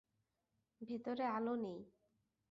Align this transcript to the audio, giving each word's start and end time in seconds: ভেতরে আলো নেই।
ভেতরে 0.81 1.25
আলো 1.35 1.53
নেই। 1.55 1.79